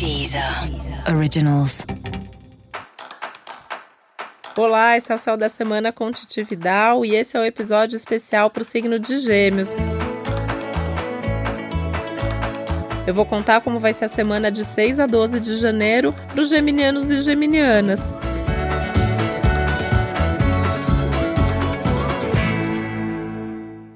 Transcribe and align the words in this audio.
Deezer 0.00 0.42
Originals. 1.14 1.84
Olá, 4.56 4.96
esse 4.96 5.12
é 5.12 5.14
o 5.14 5.18
Céu 5.18 5.36
da 5.36 5.50
Semana 5.50 5.92
com 5.92 6.10
Titi 6.10 6.42
Vidal 6.42 7.04
e 7.04 7.14
esse 7.14 7.36
é 7.36 7.40
o 7.40 7.44
episódio 7.44 7.96
especial 7.96 8.48
para 8.48 8.62
o 8.62 8.64
signo 8.64 8.98
de 8.98 9.18
Gêmeos. 9.18 9.76
Eu 13.06 13.12
vou 13.12 13.26
contar 13.26 13.60
como 13.60 13.78
vai 13.78 13.92
ser 13.92 14.06
a 14.06 14.08
semana 14.08 14.50
de 14.50 14.64
6 14.64 15.00
a 15.00 15.04
12 15.04 15.38
de 15.38 15.58
janeiro 15.58 16.14
para 16.28 16.40
os 16.40 16.48
geminianos 16.48 17.10
e 17.10 17.20
geminianas. 17.20 18.00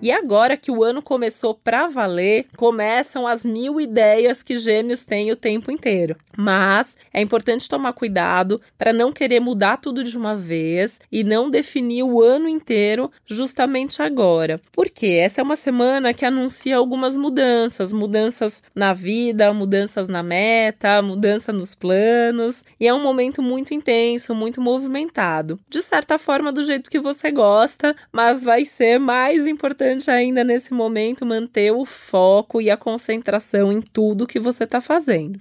E 0.05 0.13
agora 0.13 0.55
que 0.55 0.71
o 0.71 0.85
ano 0.85 1.01
começou 1.01 1.55
para 1.55 1.87
valer, 1.87 2.45
começam 2.59 3.27
as 3.27 3.43
mil 3.43 3.81
ideias 3.81 4.43
que 4.43 4.59
gêmeos 4.59 5.03
têm 5.03 5.33
o 5.33 5.37
tempo 5.37 5.71
inteiro. 5.71 6.15
Mas 6.37 6.95
é 7.11 7.23
importante 7.23 7.71
tomar 7.71 7.95
cuidado 7.95 8.61
para 8.77 8.93
não 8.93 9.11
querer 9.11 9.41
mudar 9.41 9.79
tudo 9.79 10.05
de 10.05 10.15
uma 10.15 10.37
vez 10.37 11.01
e 11.11 11.25
não 11.25 11.49
definir 11.49 12.03
o 12.03 12.21
ano 12.21 12.47
inteiro 12.47 13.11
justamente 13.25 14.03
agora. 14.03 14.61
Porque 14.73 15.07
essa 15.07 15.41
é 15.41 15.45
uma 15.45 15.57
semana 15.57 16.13
que 16.13 16.27
anuncia 16.27 16.77
algumas 16.77 17.17
mudanças, 17.17 17.91
mudanças 17.91 18.63
na 18.75 18.93
vida, 18.93 19.55
mudanças 19.55 20.07
na 20.07 20.23
meta, 20.23 21.01
mudança 21.01 21.51
nos 21.51 21.75
planos, 21.75 22.63
e 22.79 22.87
é 22.87 22.93
um 22.93 23.03
momento 23.03 23.41
muito 23.41 23.73
intenso, 23.73 24.35
muito 24.35 24.61
movimentado. 24.61 25.59
De 25.67 25.81
certa 25.81 26.19
forma 26.19 26.53
do 26.53 26.63
jeito 26.63 26.91
que 26.91 27.01
você 27.01 27.31
gosta, 27.31 27.97
mas 28.13 28.45
vai 28.45 28.67
ser 28.67 28.99
mais 28.99 29.47
importante 29.47 29.94
importante 29.95 30.11
ainda 30.11 30.43
nesse 30.43 30.75
momento 30.75 31.25
manter 31.25 31.71
o 31.73 31.85
foco 31.85 32.61
e 32.61 32.71
a 32.71 32.77
concentração 32.77 33.73
em 33.73 33.81
tudo 33.81 34.27
que 34.27 34.41
você 34.41 34.65
está 34.65 34.81
fazendo. 34.81 35.39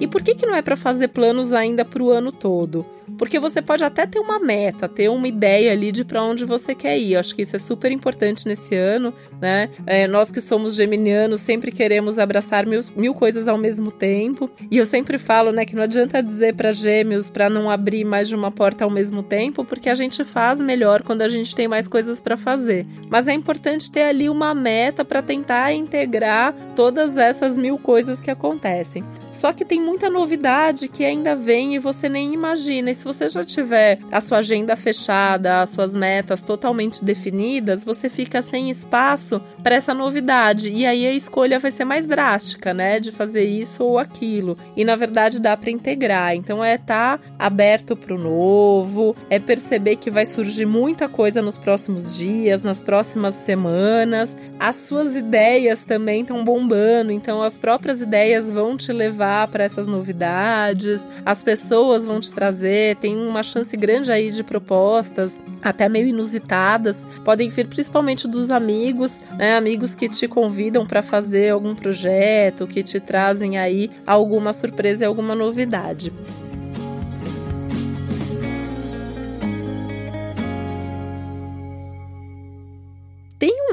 E 0.00 0.06
por 0.06 0.22
que, 0.22 0.34
que 0.34 0.46
não 0.46 0.54
é 0.54 0.62
para 0.62 0.76
fazer 0.76 1.08
planos 1.08 1.52
ainda 1.52 1.84
para 1.84 2.02
o 2.02 2.10
ano 2.10 2.32
todo? 2.32 2.84
Porque 3.20 3.38
você 3.38 3.60
pode 3.60 3.84
até 3.84 4.06
ter 4.06 4.18
uma 4.18 4.38
meta, 4.38 4.88
ter 4.88 5.10
uma 5.10 5.28
ideia 5.28 5.72
ali 5.72 5.92
de 5.92 6.06
para 6.06 6.22
onde 6.22 6.46
você 6.46 6.74
quer 6.74 6.96
ir. 6.96 7.12
Eu 7.12 7.20
acho 7.20 7.34
que 7.34 7.42
isso 7.42 7.54
é 7.54 7.58
super 7.58 7.92
importante 7.92 8.48
nesse 8.48 8.74
ano, 8.74 9.12
né? 9.38 9.68
É, 9.86 10.08
nós 10.08 10.30
que 10.30 10.40
somos 10.40 10.74
geminianos 10.74 11.42
sempre 11.42 11.70
queremos 11.70 12.18
abraçar 12.18 12.64
mil, 12.64 12.80
mil 12.96 13.12
coisas 13.12 13.46
ao 13.46 13.58
mesmo 13.58 13.92
tempo. 13.92 14.50
E 14.70 14.78
eu 14.78 14.86
sempre 14.86 15.18
falo, 15.18 15.52
né, 15.52 15.66
que 15.66 15.76
não 15.76 15.82
adianta 15.82 16.22
dizer 16.22 16.54
para 16.54 16.72
gêmeos 16.72 17.28
para 17.28 17.50
não 17.50 17.68
abrir 17.68 18.06
mais 18.06 18.26
de 18.26 18.34
uma 18.34 18.50
porta 18.50 18.84
ao 18.84 18.90
mesmo 18.90 19.22
tempo, 19.22 19.66
porque 19.66 19.90
a 19.90 19.94
gente 19.94 20.24
faz 20.24 20.58
melhor 20.58 21.02
quando 21.02 21.20
a 21.20 21.28
gente 21.28 21.54
tem 21.54 21.68
mais 21.68 21.86
coisas 21.86 22.22
para 22.22 22.38
fazer. 22.38 22.86
Mas 23.10 23.28
é 23.28 23.34
importante 23.34 23.92
ter 23.92 24.04
ali 24.04 24.30
uma 24.30 24.54
meta 24.54 25.04
para 25.04 25.20
tentar 25.20 25.74
integrar 25.74 26.54
todas 26.74 27.18
essas 27.18 27.58
mil 27.58 27.76
coisas 27.76 28.22
que 28.22 28.30
acontecem. 28.30 29.04
Só 29.30 29.52
que 29.52 29.64
tem 29.64 29.80
muita 29.80 30.10
novidade 30.10 30.88
que 30.88 31.04
ainda 31.04 31.36
vem 31.36 31.74
e 31.74 31.78
você 31.78 32.08
nem 32.08 32.34
imagina. 32.34 32.90
E 32.90 32.94
se 32.94 33.04
você 33.04 33.28
já 33.28 33.44
tiver 33.44 33.98
a 34.10 34.20
sua 34.20 34.38
agenda 34.38 34.74
fechada, 34.74 35.62
as 35.62 35.70
suas 35.70 35.94
metas 35.94 36.42
totalmente 36.42 37.04
definidas, 37.04 37.84
você 37.84 38.08
fica 38.08 38.42
sem 38.42 38.70
espaço 38.70 39.40
para 39.62 39.76
essa 39.76 39.94
novidade. 39.94 40.72
E 40.72 40.84
aí 40.84 41.06
a 41.06 41.12
escolha 41.12 41.58
vai 41.58 41.70
ser 41.70 41.84
mais 41.84 42.06
drástica, 42.06 42.74
né? 42.74 42.98
De 42.98 43.12
fazer 43.12 43.44
isso 43.44 43.84
ou 43.84 43.98
aquilo. 43.98 44.56
E 44.76 44.84
na 44.84 44.96
verdade 44.96 45.40
dá 45.40 45.56
para 45.56 45.70
integrar. 45.70 46.34
Então 46.34 46.62
é 46.62 46.74
estar 46.74 47.18
tá 47.18 47.24
aberto 47.38 47.96
para 47.96 48.14
o 48.14 48.18
novo, 48.18 49.14
é 49.28 49.38
perceber 49.38 49.96
que 49.96 50.10
vai 50.10 50.26
surgir 50.26 50.66
muita 50.66 51.08
coisa 51.08 51.40
nos 51.40 51.56
próximos 51.56 52.16
dias, 52.16 52.62
nas 52.62 52.82
próximas 52.82 53.34
semanas. 53.34 54.36
As 54.58 54.76
suas 54.76 55.14
ideias 55.14 55.84
também 55.84 56.22
estão 56.22 56.42
bombando, 56.44 57.12
então 57.12 57.42
as 57.42 57.56
próprias 57.56 58.00
ideias 58.00 58.50
vão 58.50 58.76
te 58.76 58.92
levar 58.92 59.19
para 59.50 59.64
essas 59.64 59.86
novidades, 59.86 61.00
as 61.24 61.42
pessoas 61.42 62.06
vão 62.06 62.20
te 62.20 62.32
trazer 62.32 62.80
tem 62.96 63.16
uma 63.16 63.42
chance 63.42 63.76
grande 63.76 64.10
aí 64.10 64.30
de 64.30 64.42
propostas, 64.42 65.38
até 65.62 65.88
meio 65.88 66.08
inusitadas. 66.08 67.06
Podem 67.24 67.48
vir 67.48 67.66
principalmente 67.66 68.26
dos 68.26 68.50
amigos, 68.50 69.22
né? 69.36 69.56
Amigos 69.56 69.94
que 69.94 70.08
te 70.08 70.26
convidam 70.26 70.86
para 70.86 71.02
fazer 71.02 71.50
algum 71.50 71.74
projeto, 71.74 72.66
que 72.66 72.82
te 72.82 73.00
trazem 73.00 73.58
aí 73.58 73.90
alguma 74.06 74.52
surpresa 74.52 75.04
e 75.04 75.06
alguma 75.06 75.34
novidade. 75.34 76.12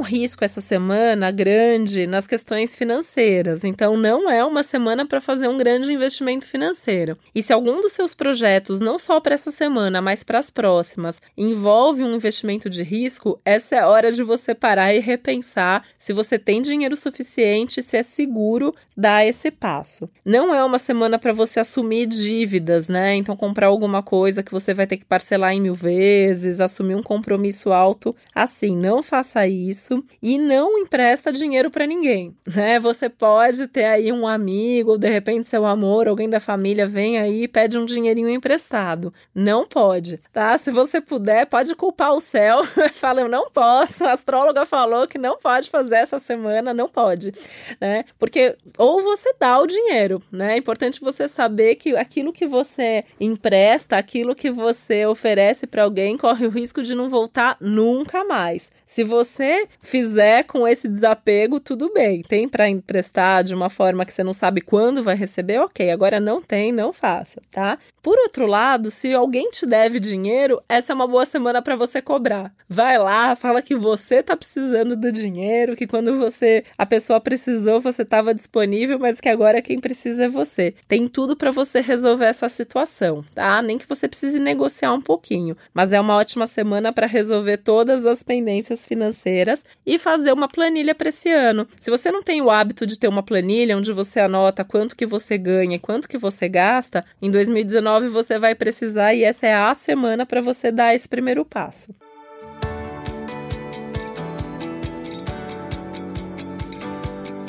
Risco 0.08 0.46
essa 0.46 0.62
semana 0.62 1.30
grande 1.30 2.08
nas 2.08 2.26
questões 2.26 2.76
financeiras, 2.76 3.64
então 3.64 3.98
não 3.98 4.30
é 4.30 4.44
uma 4.44 4.64
semana 4.64 5.06
para 5.06 5.20
fazer 5.20 5.48
um 5.48 5.58
grande 5.58 5.92
investimento 5.92 6.48
financeiro. 6.48 7.18
E 7.36 7.44
se 7.44 7.52
algum 7.52 7.82
dos 7.82 7.92
seus 7.92 8.16
projetos, 8.16 8.80
não 8.80 8.98
só 8.98 9.20
para 9.20 9.36
essa 9.36 9.52
semana, 9.52 10.02
mas 10.02 10.24
para 10.24 10.40
as 10.40 10.50
próximas, 10.50 11.22
envolve 11.38 12.04
um 12.04 12.16
investimento 12.16 12.70
de 12.70 12.82
risco, 12.84 13.40
essa 13.44 13.76
é 13.76 13.80
a 13.80 13.90
hora 13.90 14.12
de 14.12 14.24
você 14.24 14.56
parar 14.56 14.94
e 14.94 15.00
repensar 15.00 15.84
se 15.98 16.14
você 16.14 16.40
tem 16.40 16.62
dinheiro 16.62 16.96
suficiente, 16.96 17.82
se 17.82 17.98
é 17.98 18.04
seguro 18.04 18.74
dar 18.96 19.26
esse 19.26 19.52
passo. 19.52 20.10
Não 20.24 20.56
é 20.56 20.64
uma 20.64 20.80
semana 20.80 21.20
para 21.20 21.34
você 21.34 21.60
assumir 21.60 22.08
dívidas, 22.08 22.88
né? 22.88 23.16
Então 23.16 23.36
comprar 23.36 23.68
alguma 23.68 24.02
coisa 24.02 24.42
que 24.42 24.52
você 24.52 24.74
vai 24.74 24.88
ter 24.88 24.98
que 24.98 25.06
parcelar 25.06 25.52
em 25.52 25.62
mil 25.62 25.76
vezes, 25.76 26.62
assumir 26.62 26.96
um 26.96 27.04
compromisso 27.04 27.74
alto, 27.74 28.16
assim, 28.34 28.76
não 28.76 29.04
faça 29.04 29.46
isso 29.46 29.97
e 30.22 30.38
não 30.38 30.78
empresta 30.78 31.32
dinheiro 31.32 31.70
para 31.70 31.86
ninguém, 31.86 32.36
né? 32.46 32.80
Você 32.80 33.10
pode 33.10 33.68
ter 33.68 33.86
aí 33.86 34.12
um 34.12 34.28
amigo, 34.28 34.92
ou 34.92 34.98
de 34.98 35.10
repente 35.10 35.48
seu 35.48 35.66
amor, 35.66 36.08
alguém 36.08 36.30
da 36.30 36.40
família 36.40 36.88
vem 36.88 37.18
aí 37.18 37.44
e 37.44 37.48
pede 37.48 37.78
um 37.78 37.86
dinheirinho 37.86 38.30
emprestado. 38.30 39.14
Não 39.34 39.68
pode, 39.68 40.20
tá? 40.32 40.58
Se 40.58 40.72
você 40.72 41.00
puder, 41.00 41.46
pode 41.46 41.76
culpar 41.76 42.14
o 42.14 42.20
céu. 42.20 42.64
Fala, 42.94 43.22
eu 43.22 43.30
não 43.30 43.50
posso. 43.50 44.06
A 44.06 44.14
astróloga 44.14 44.66
falou 44.66 45.08
que 45.08 45.18
não 45.18 45.38
pode 45.38 45.70
fazer 45.70 45.98
essa 45.98 46.20
semana, 46.20 46.74
não 46.74 46.90
pode, 46.90 47.34
né? 47.80 48.06
Porque 48.18 48.56
ou 48.78 49.02
você 49.02 49.34
dá 49.40 49.60
o 49.60 49.68
dinheiro, 49.68 50.22
né? 50.32 50.54
É 50.54 50.58
importante 50.58 51.02
você 51.02 51.28
saber 51.28 51.76
que 51.76 51.96
aquilo 51.96 52.34
que 52.34 52.46
você 52.46 53.04
empresta, 53.20 53.98
aquilo 53.98 54.36
que 54.36 54.52
você 54.52 55.06
oferece 55.06 55.68
para 55.68 55.84
alguém, 55.84 56.18
corre 56.18 56.46
o 56.46 56.50
risco 56.50 56.82
de 56.82 56.96
não 56.96 57.10
voltar 57.10 57.58
nunca 57.60 58.24
mais. 58.24 58.72
Se 58.86 59.04
você 59.04 59.68
fizer 59.88 60.44
com 60.44 60.68
esse 60.68 60.88
desapego, 60.88 61.62
tudo 61.62 61.92
bem. 61.94 62.22
Tem 62.22 62.48
para 62.50 62.68
emprestar 62.68 63.42
de 63.42 63.56
uma 63.56 63.70
forma 63.70 64.06
que 64.06 64.12
você 64.12 64.22
não 64.22 64.34
sabe 64.34 64.60
quando 64.60 65.02
vai 65.02 65.16
receber, 65.16 65.60
ok. 65.60 65.90
Agora 65.90 66.20
não 66.20 66.42
tem, 66.42 66.74
não 66.74 66.92
faça, 66.92 67.42
tá? 67.50 67.80
Por 68.08 68.18
outro 68.20 68.48
lado, 68.48 68.90
se 68.90 69.14
alguém 69.14 69.50
te 69.52 69.66
deve 69.66 70.00
dinheiro, 70.00 70.64
essa 70.70 70.94
é 70.94 70.96
uma 70.96 71.06
boa 71.06 71.26
semana 71.26 71.62
para 71.62 71.76
você 71.76 72.02
cobrar. 72.02 72.54
Vai 72.70 72.98
lá, 72.98 73.36
fala 73.36 73.62
que 73.62 73.76
você 73.76 74.24
tá 74.24 74.34
precisando 74.38 74.96
do 74.96 75.12
dinheiro, 75.12 75.76
que 75.76 75.86
quando 75.86 76.18
você 76.18 76.64
a 76.78 76.86
pessoa 76.86 77.20
precisou, 77.20 77.82
você 77.82 78.04
estava 78.04 78.34
disponível, 78.34 78.98
mas 78.98 79.20
que 79.20 79.28
agora 79.28 79.62
quem 79.62 79.78
precisa 79.78 80.24
é 80.24 80.30
você. 80.30 80.74
Tem 80.88 81.06
tudo 81.10 81.36
para 81.36 81.52
você 81.52 81.82
resolver 81.82 82.24
essa 82.24 82.48
situação, 82.48 83.26
tá? 83.36 83.62
Nem 83.62 83.78
que 83.78 83.86
você 83.86 84.08
precise 84.08 84.40
negociar 84.40 84.94
um 84.94 85.02
pouquinho, 85.02 85.58
mas 85.74 85.92
é 85.92 86.00
uma 86.00 86.16
ótima 86.16 86.48
semana 86.48 86.94
para 86.94 87.08
resolver 87.08 87.58
todas 87.58 88.06
as 88.06 88.24
pendências 88.24 88.86
financeiras 88.86 89.66
e 89.86 89.98
fazer 89.98 90.32
uma 90.32 90.48
planilha 90.48 90.96
para 90.96 91.10
esse 91.10 91.30
ano. 91.30 91.68
Se 91.78 91.92
você 91.92 92.10
não 92.10 92.24
tem 92.24 92.42
o 92.42 92.50
hábito 92.50 92.88
de 92.88 92.98
ter 92.98 93.10
uma 93.10 93.22
planilha 93.22 93.78
onde 93.78 93.92
você 93.92 94.22
anota 94.22 94.64
quanto 94.64 94.96
que 94.96 95.06
você 95.06 95.38
ganha 95.38 95.76
e 95.76 95.80
quanto 95.80 96.08
que 96.08 96.18
você 96.18 96.48
gasta, 96.48 97.04
em 97.22 97.30
2019 97.30 97.97
você 98.06 98.38
vai 98.38 98.54
precisar 98.54 99.14
e 99.14 99.24
essa 99.24 99.48
é 99.48 99.56
a 99.56 99.74
semana 99.74 100.26
para 100.26 100.42
você 100.42 100.72
dar 100.72 100.94
esse 100.94 101.10
primeiro 101.10 101.44
passo. 101.44 101.96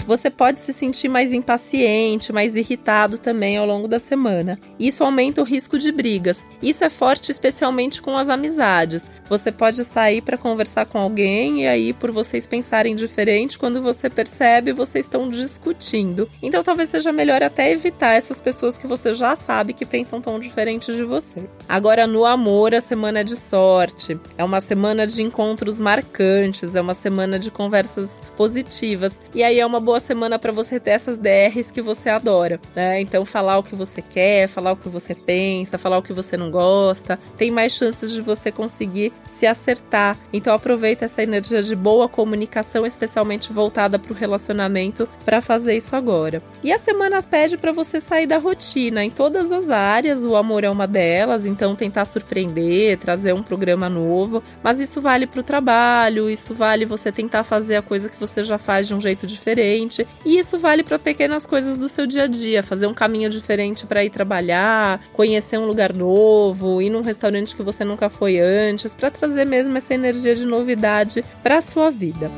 Você 0.08 0.30
pode 0.30 0.60
se 0.60 0.72
sentir 0.72 1.06
mais 1.06 1.34
impaciente, 1.34 2.32
mais 2.32 2.56
irritado 2.56 3.18
também 3.18 3.58
ao 3.58 3.66
longo 3.66 3.86
da 3.86 3.98
semana. 3.98 4.58
Isso 4.80 5.04
aumenta 5.04 5.42
o 5.42 5.44
risco 5.44 5.78
de 5.78 5.92
brigas. 5.92 6.46
Isso 6.62 6.82
é 6.82 6.88
forte 6.88 7.30
especialmente 7.30 8.00
com 8.00 8.16
as 8.16 8.30
amizades. 8.30 9.04
Você 9.28 9.52
pode 9.52 9.84
sair 9.84 10.22
para 10.22 10.38
conversar 10.38 10.86
com 10.86 10.98
alguém 10.98 11.62
e 11.62 11.66
aí, 11.66 11.92
por 11.92 12.10
vocês 12.10 12.46
pensarem 12.46 12.94
diferente, 12.94 13.58
quando 13.58 13.82
você 13.82 14.08
percebe, 14.08 14.72
vocês 14.72 15.04
estão 15.04 15.28
discutindo. 15.28 16.28
Então, 16.42 16.62
talvez 16.62 16.88
seja 16.88 17.12
melhor 17.12 17.42
até 17.42 17.70
evitar 17.70 18.14
essas 18.14 18.40
pessoas 18.40 18.78
que 18.78 18.86
você 18.86 19.12
já 19.12 19.36
sabe 19.36 19.74
que 19.74 19.84
pensam 19.84 20.20
tão 20.20 20.40
diferente 20.40 20.94
de 20.94 21.04
você. 21.04 21.42
Agora, 21.68 22.06
no 22.06 22.24
amor, 22.24 22.74
a 22.74 22.80
semana 22.80 23.20
é 23.20 23.24
de 23.24 23.36
sorte. 23.36 24.18
É 24.36 24.44
uma 24.44 24.60
semana 24.60 25.06
de 25.06 25.22
encontros 25.22 25.78
marcantes, 25.78 26.74
é 26.74 26.80
uma 26.80 26.94
semana 26.94 27.38
de 27.38 27.50
conversas 27.50 28.22
positivas. 28.36 29.20
E 29.34 29.42
aí 29.42 29.60
é 29.60 29.66
uma 29.66 29.80
boa 29.80 30.00
semana 30.00 30.38
para 30.38 30.52
você 30.52 30.80
ter 30.80 30.90
essas 30.90 31.18
DRs 31.18 31.70
que 31.70 31.82
você 31.82 32.08
adora, 32.08 32.60
né? 32.74 33.00
Então 33.00 33.24
falar 33.24 33.58
o 33.58 33.62
que 33.62 33.74
você 33.74 34.00
quer, 34.00 34.48
falar 34.48 34.72
o 34.72 34.76
que 34.76 34.88
você 34.88 35.14
pensa, 35.14 35.76
falar 35.76 35.98
o 35.98 36.02
que 36.02 36.12
você 36.12 36.36
não 36.36 36.50
gosta, 36.50 37.18
tem 37.36 37.50
mais 37.50 37.72
chances 37.72 38.12
de 38.12 38.20
você 38.20 38.50
conseguir 38.50 39.12
se 39.26 39.46
acertar. 39.46 40.18
Então 40.32 40.54
aproveita 40.54 41.04
essa 41.04 41.22
energia 41.22 41.62
de 41.62 41.74
boa 41.74 42.08
comunicação, 42.08 42.84
especialmente 42.84 43.52
voltada 43.52 43.98
para 43.98 44.12
o 44.12 44.16
relacionamento, 44.16 45.08
para 45.24 45.40
fazer 45.40 45.76
isso 45.76 45.94
agora. 45.96 46.42
E 46.62 46.72
a 46.72 46.78
semana 46.78 47.22
pede 47.22 47.56
para 47.56 47.72
você 47.72 48.00
sair 48.00 48.26
da 48.26 48.38
rotina 48.38 49.04
em 49.04 49.10
todas 49.10 49.52
as 49.52 49.70
áreas, 49.70 50.24
o 50.24 50.36
amor 50.36 50.64
é 50.64 50.70
uma 50.70 50.86
delas, 50.86 51.46
então 51.46 51.76
tentar 51.76 52.04
surpreender, 52.04 52.98
trazer 52.98 53.32
um 53.32 53.42
programa 53.42 53.88
novo, 53.88 54.42
mas 54.62 54.80
isso 54.80 55.00
vale 55.00 55.26
para 55.26 55.40
o 55.40 55.44
trabalho, 55.44 56.30
isso 56.30 56.54
vale 56.54 56.84
você 56.84 57.12
tentar 57.12 57.44
fazer 57.44 57.76
a 57.76 57.82
coisa 57.82 58.08
que 58.08 58.18
você 58.18 58.42
já 58.42 58.58
faz 58.58 58.88
de 58.88 58.94
um 58.94 59.00
jeito 59.00 59.26
diferente, 59.26 60.06
e 60.24 60.38
isso 60.38 60.58
vale 60.58 60.82
para 60.82 60.98
pequenas 60.98 61.46
coisas 61.46 61.76
do 61.76 61.88
seu 61.88 62.06
dia 62.06 62.24
a 62.24 62.26
dia, 62.26 62.62
fazer 62.62 62.86
um 62.86 62.94
caminho 62.94 63.30
diferente 63.30 63.86
para 63.86 64.04
ir 64.04 64.10
trabalhar, 64.10 65.00
conhecer 65.12 65.58
um 65.58 65.66
lugar 65.66 65.94
novo, 65.94 66.82
ir 66.82 66.90
num 66.90 67.02
restaurante 67.02 67.54
que 67.54 67.62
você 67.62 67.84
nunca 67.84 68.08
foi 68.08 68.38
antes, 68.38 68.92
para 68.92 69.07
trazer 69.10 69.44
mesmo 69.44 69.76
essa 69.76 69.94
energia 69.94 70.34
de 70.34 70.46
novidade 70.46 71.24
para 71.42 71.58
a 71.58 71.60
sua 71.60 71.90
vida. 71.90 72.30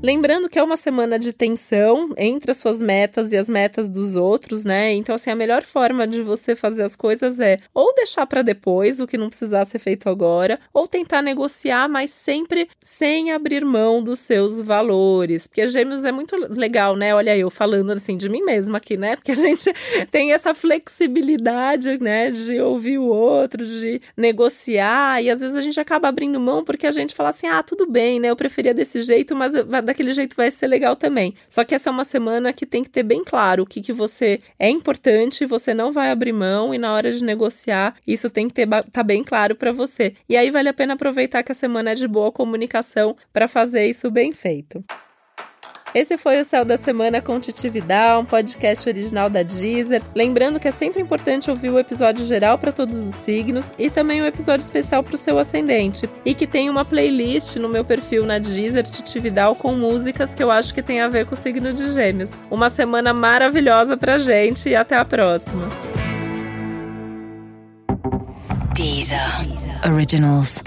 Lembrando 0.00 0.48
que 0.48 0.60
é 0.60 0.62
uma 0.62 0.76
semana 0.76 1.18
de 1.18 1.32
tensão 1.32 2.14
entre 2.16 2.52
as 2.52 2.58
suas 2.58 2.80
metas 2.80 3.32
e 3.32 3.36
as 3.36 3.48
metas 3.48 3.90
dos 3.90 4.14
outros, 4.14 4.64
né? 4.64 4.92
Então, 4.92 5.12
assim, 5.12 5.28
a 5.28 5.34
melhor 5.34 5.64
forma 5.64 6.06
de 6.06 6.22
você 6.22 6.54
fazer 6.54 6.84
as 6.84 6.94
coisas 6.94 7.40
é 7.40 7.58
ou 7.74 7.92
deixar 7.96 8.24
para 8.24 8.42
depois 8.42 9.00
o 9.00 9.08
que 9.08 9.18
não 9.18 9.28
precisar 9.28 9.64
ser 9.64 9.80
feito 9.80 10.08
agora, 10.08 10.60
ou 10.72 10.86
tentar 10.86 11.20
negociar, 11.20 11.88
mas 11.88 12.10
sempre 12.10 12.68
sem 12.80 13.32
abrir 13.32 13.64
mão 13.64 14.00
dos 14.00 14.20
seus 14.20 14.60
valores. 14.60 15.48
Porque 15.48 15.66
Gêmeos 15.66 16.04
é 16.04 16.12
muito 16.12 16.36
legal, 16.48 16.94
né? 16.94 17.12
Olha, 17.12 17.36
eu 17.36 17.50
falando 17.50 17.90
assim 17.90 18.16
de 18.16 18.28
mim 18.28 18.42
mesma 18.42 18.78
aqui, 18.78 18.96
né? 18.96 19.16
Porque 19.16 19.32
a 19.32 19.36
gente 19.36 19.68
tem 20.12 20.32
essa 20.32 20.54
flexibilidade, 20.54 22.00
né? 22.00 22.30
De 22.30 22.60
ouvir 22.60 22.98
o 22.98 23.06
outro, 23.06 23.66
de 23.66 24.00
negociar, 24.16 25.20
e 25.24 25.28
às 25.28 25.40
vezes 25.40 25.56
a 25.56 25.60
gente 25.60 25.80
acaba 25.80 26.06
abrindo 26.06 26.38
mão 26.38 26.64
porque 26.64 26.86
a 26.86 26.92
gente 26.92 27.16
fala 27.16 27.30
assim: 27.30 27.48
ah, 27.48 27.64
tudo 27.64 27.84
bem, 27.84 28.20
né? 28.20 28.30
Eu 28.30 28.36
preferia 28.36 28.72
desse 28.72 29.02
jeito, 29.02 29.34
mas 29.34 29.52
daquele 29.88 30.12
jeito 30.12 30.36
vai 30.36 30.50
ser 30.50 30.66
legal 30.66 30.94
também. 30.94 31.34
Só 31.48 31.64
que 31.64 31.74
essa 31.74 31.90
é 31.90 31.92
uma 31.92 32.04
semana 32.04 32.52
que 32.52 32.66
tem 32.66 32.84
que 32.84 32.90
ter 32.90 33.02
bem 33.02 33.24
claro 33.24 33.62
o 33.62 33.66
que, 33.66 33.80
que 33.80 33.92
você 33.92 34.38
é 34.58 34.68
importante, 34.68 35.46
você 35.46 35.74
não 35.74 35.90
vai 35.90 36.10
abrir 36.10 36.32
mão 36.32 36.74
e 36.74 36.78
na 36.78 36.92
hora 36.92 37.10
de 37.10 37.24
negociar, 37.24 37.94
isso 38.06 38.30
tem 38.30 38.48
que 38.48 38.54
ter 38.54 38.68
tá 38.92 39.02
bem 39.02 39.24
claro 39.24 39.56
para 39.56 39.72
você. 39.72 40.12
E 40.28 40.36
aí 40.36 40.50
vale 40.50 40.68
a 40.68 40.74
pena 40.74 40.94
aproveitar 40.94 41.42
que 41.42 41.52
a 41.52 41.54
semana 41.54 41.90
é 41.90 41.94
de 41.94 42.06
boa 42.06 42.30
comunicação 42.30 43.16
para 43.32 43.48
fazer 43.48 43.86
isso 43.86 44.10
bem 44.10 44.30
feito. 44.30 44.84
Esse 45.94 46.18
foi 46.18 46.40
o 46.40 46.44
Céu 46.44 46.64
da 46.64 46.76
Semana 46.76 47.22
com 47.22 47.40
Titividade, 47.40 48.20
um 48.20 48.24
podcast 48.24 48.88
original 48.88 49.30
da 49.30 49.42
Deezer. 49.42 50.02
Lembrando 50.14 50.60
que 50.60 50.68
é 50.68 50.70
sempre 50.70 51.00
importante 51.00 51.50
ouvir 51.50 51.70
o 51.70 51.78
episódio 51.78 52.24
geral 52.26 52.58
para 52.58 52.72
todos 52.72 52.98
os 52.98 53.14
signos 53.14 53.72
e 53.78 53.88
também 53.88 54.22
um 54.22 54.26
episódio 54.26 54.62
especial 54.62 55.02
para 55.02 55.14
o 55.14 55.18
seu 55.18 55.38
ascendente. 55.38 56.08
E 56.24 56.34
que 56.34 56.46
tem 56.46 56.68
uma 56.68 56.84
playlist 56.84 57.56
no 57.56 57.68
meu 57.68 57.84
perfil 57.84 58.26
na 58.26 58.38
Deezer 58.38 58.84
Titividal 58.84 59.54
com 59.54 59.72
músicas 59.72 60.34
que 60.34 60.42
eu 60.42 60.50
acho 60.50 60.74
que 60.74 60.82
tem 60.82 61.00
a 61.00 61.08
ver 61.08 61.26
com 61.26 61.34
o 61.34 61.38
signo 61.38 61.72
de 61.72 61.90
Gêmeos. 61.92 62.38
Uma 62.50 62.68
semana 62.68 63.14
maravilhosa 63.14 63.96
pra 63.96 64.18
gente 64.18 64.68
e 64.68 64.76
até 64.76 64.96
a 64.96 65.04
próxima. 65.04 65.68
Deezer. 68.74 69.18
Originals. 69.90 70.62